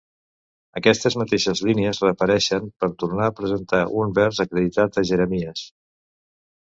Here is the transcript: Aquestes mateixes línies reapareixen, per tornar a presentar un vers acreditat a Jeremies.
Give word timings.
Aquestes 0.79 1.17
mateixes 1.21 1.61
línies 1.67 1.99
reapareixen, 2.05 2.71
per 2.85 2.89
tornar 3.03 3.27
a 3.29 3.35
presentar 3.41 3.83
un 4.05 4.17
vers 4.21 4.41
acreditat 4.47 4.99
a 5.03 5.09
Jeremies. 5.11 5.63